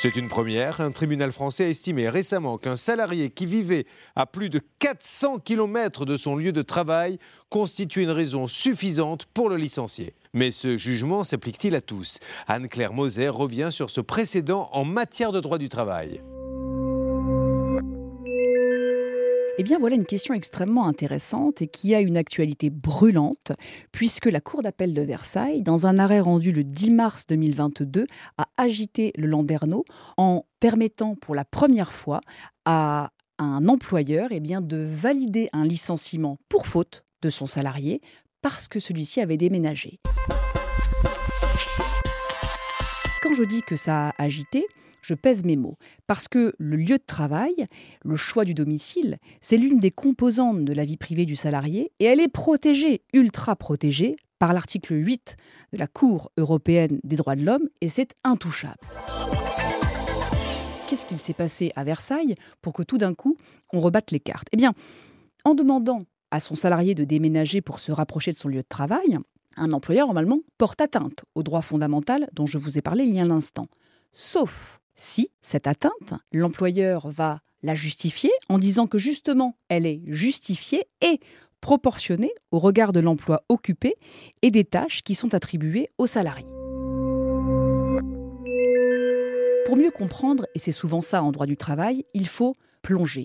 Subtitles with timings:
[0.00, 0.80] C'est une première.
[0.80, 6.04] Un tribunal français a estimé récemment qu'un salarié qui vivait à plus de 400 km
[6.04, 7.18] de son lieu de travail
[7.50, 10.14] constitue une raison suffisante pour le licencier.
[10.32, 12.20] Mais ce jugement s'applique-t-il à tous?
[12.46, 16.22] Anne-Claire Moser revient sur ce précédent en matière de droit du travail.
[19.60, 23.50] Eh bien voilà une question extrêmement intéressante et qui a une actualité brûlante,
[23.90, 28.06] puisque la Cour d'appel de Versailles, dans un arrêt rendu le 10 mars 2022,
[28.38, 29.84] a agité le Landerneau
[30.16, 32.20] en permettant pour la première fois
[32.66, 38.00] à un employeur eh de valider un licenciement pour faute de son salarié
[38.42, 39.98] parce que celui-ci avait déménagé.
[43.22, 44.68] Quand je dis que ça a agité,
[45.02, 47.66] je pèse mes mots, parce que le lieu de travail,
[48.04, 52.04] le choix du domicile, c'est l'une des composantes de la vie privée du salarié, et
[52.04, 55.36] elle est protégée, ultra protégée, par l'article 8
[55.72, 58.78] de la Cour européenne des droits de l'homme, et c'est intouchable.
[60.88, 63.36] Qu'est-ce qu'il s'est passé à Versailles pour que tout d'un coup,
[63.72, 64.48] on rebatte les cartes?
[64.52, 64.72] Eh bien,
[65.44, 69.18] en demandant à son salarié de déménager pour se rapprocher de son lieu de travail,
[69.56, 73.20] un employeur, normalement, porte atteinte au droit fondamental dont je vous ai parlé il y
[73.20, 73.66] a un instant.
[74.12, 80.88] Sauf si cette atteinte, l'employeur va la justifier en disant que justement elle est justifiée
[81.00, 81.20] et
[81.60, 83.94] proportionnée au regard de l'emploi occupé
[84.42, 86.46] et des tâches qui sont attribuées aux salariés.
[89.66, 92.54] Pour mieux comprendre, et c'est souvent ça en droit du travail, il faut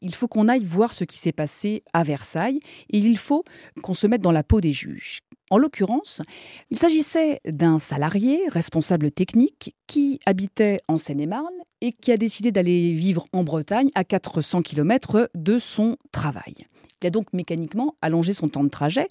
[0.00, 3.44] il faut qu'on aille voir ce qui s'est passé à Versailles et il faut
[3.82, 5.20] qu'on se mette dans la peau des juges.
[5.50, 6.22] En l'occurrence,
[6.70, 12.92] il s'agissait d'un salarié responsable technique qui habitait en Seine-et-Marne et qui a décidé d'aller
[12.92, 16.54] vivre en Bretagne à 400 km de son travail.
[17.02, 19.06] Il a donc mécaniquement allongé son temps de trajet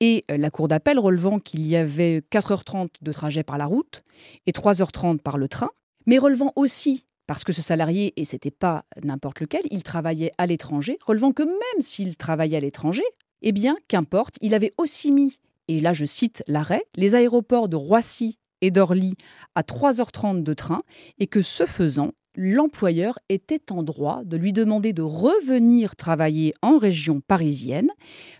[0.00, 4.02] et la cour d'appel relevant qu'il y avait 4h30 de trajet par la route
[4.46, 5.68] et 3h30 par le train,
[6.06, 10.46] mais relevant aussi parce que ce salarié, et c'était pas n'importe lequel, il travaillait à
[10.46, 13.04] l'étranger, relevant que même s'il travaillait à l'étranger,
[13.42, 15.38] eh bien, qu'importe, il avait aussi mis
[15.68, 19.14] et là je cite l'arrêt, les aéroports de Roissy et d'Orly
[19.54, 20.82] à 3h30 de train,
[21.18, 26.78] et que ce faisant, l'employeur était en droit de lui demander de revenir travailler en
[26.78, 27.88] région parisienne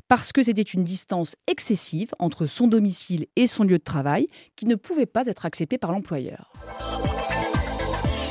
[0.09, 4.67] parce que c'était une distance excessive entre son domicile et son lieu de travail qui
[4.67, 6.53] ne pouvait pas être acceptée par l'employeur.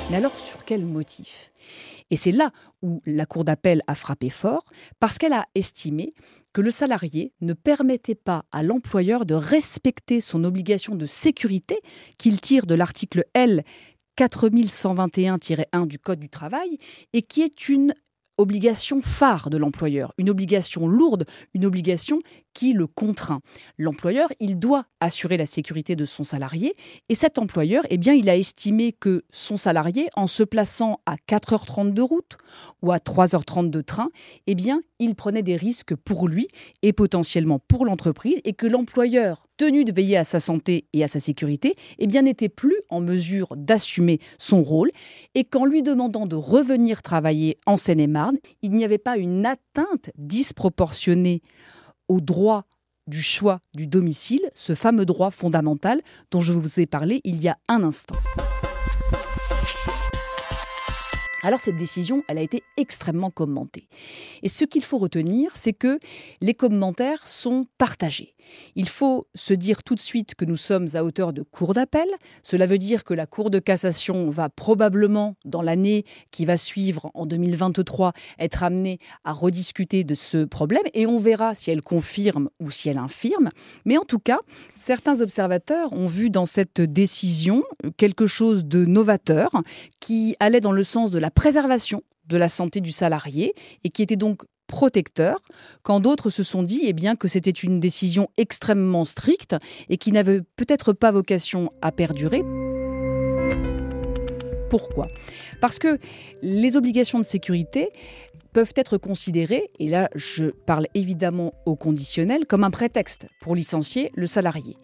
[0.10, 1.52] Mais alors sur quel motif?
[2.12, 2.52] Et c'est là
[2.84, 4.64] où la Cour d'appel a frappé fort,
[5.00, 6.14] parce qu'elle a estimé
[6.54, 11.80] que le salarié ne permettait pas à l'employeur de respecter son obligation de sécurité
[12.18, 13.64] qu'il tire de l'article L
[14.18, 16.78] 4121-1 du Code du travail
[17.14, 17.94] et qui est une
[18.38, 22.20] obligation phare de l'employeur, une obligation lourde, une obligation
[22.56, 23.42] qui le contraint.
[23.78, 26.74] L'employeur, il doit assurer la sécurité de son salarié
[27.10, 31.18] et cet employeur, eh bien, il a estimé que son salarié, en se plaçant à
[31.18, 32.38] 4h30 de route
[32.82, 34.10] ou à 3h30 de train,
[34.48, 36.48] eh bien, il prenait des risques pour lui
[36.82, 41.08] et potentiellement pour l'entreprise et que l'employeur, tenu de veiller à sa santé et à
[41.08, 44.92] sa sécurité, eh bien, n'était plus en mesure d'assumer son rôle
[45.34, 50.12] et qu'en lui demandant de revenir travailler en Seine-et-Marne, il n'y avait pas une atteinte
[50.18, 51.42] disproportionnée
[52.08, 52.66] au droit
[53.08, 56.02] du choix du domicile, ce fameux droit fondamental
[56.32, 58.16] dont je vous ai parlé il y a un instant.
[61.46, 63.88] Alors cette décision, elle a été extrêmement commentée.
[64.42, 66.00] Et ce qu'il faut retenir, c'est que
[66.42, 68.36] les commentaires sont partagés.
[68.76, 72.08] Il faut se dire tout de suite que nous sommes à hauteur de cour d'appel.
[72.44, 77.12] Cela veut dire que la Cour de cassation va probablement, dans l'année qui va suivre,
[77.14, 82.50] en 2023, être amenée à rediscuter de ce problème et on verra si elle confirme
[82.60, 83.50] ou si elle infirme.
[83.86, 84.40] Mais en tout cas,
[84.78, 87.64] certains observateurs ont vu dans cette décision
[87.98, 89.52] quelque chose de novateur
[90.00, 93.54] qui allait dans le sens de la préservation de la santé du salarié
[93.84, 95.40] et qui était donc protecteur,
[95.84, 99.56] quand d'autres se sont dit eh bien, que c'était une décision extrêmement stricte
[99.90, 102.44] et qui n'avait peut-être pas vocation à perdurer.
[104.70, 105.08] Pourquoi?
[105.62, 106.00] Parce que
[106.42, 107.90] les obligations de sécurité
[108.52, 114.12] peuvent être considérées, et là je parle évidemment au conditionnel, comme un prétexte pour licencier
[114.16, 114.78] le salarié,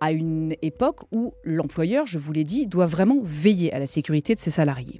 [0.00, 4.34] à une époque où l'employeur, je vous l'ai dit, doit vraiment veiller à la sécurité
[4.34, 4.98] de ses salariés.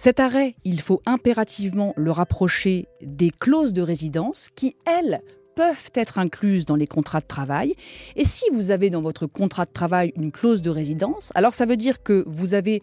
[0.00, 5.20] Cet arrêt, il faut impérativement le rapprocher des clauses de résidence qui, elles,
[5.54, 7.74] peuvent être incluses dans les contrats de travail.
[8.16, 11.66] Et si vous avez dans votre contrat de travail une clause de résidence, alors ça
[11.66, 12.80] veut dire que vous avez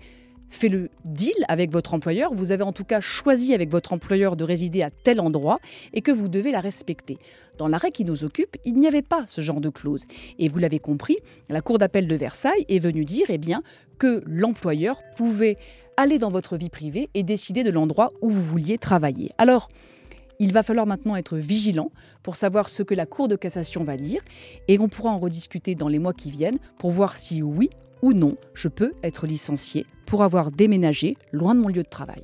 [0.50, 4.36] fait le deal avec votre employeur, vous avez en tout cas choisi avec votre employeur
[4.36, 5.58] de résider à tel endroit
[5.96, 7.18] et que vous devez la respecter.
[7.58, 10.04] Dans l'arrêt qui nous occupe, il n'y avait pas ce genre de clause.
[10.38, 11.18] Et vous l'avez compris,
[11.50, 13.63] la Cour d'appel de Versailles est venue dire eh bien,
[13.98, 15.56] que l'employeur pouvait
[15.98, 19.32] aller dans votre vie privée et décider de l'endroit où vous vouliez travailler.
[19.38, 19.68] Alors,
[20.40, 21.92] il va falloir maintenant être vigilant
[22.22, 24.22] pour savoir ce que la Cour de cassation va dire
[24.68, 27.72] et on pourra en rediscuter dans les mois qui viennent pour voir si oui
[28.04, 32.24] ou non je peux être licencié pour avoir déménagé loin de mon lieu de travail.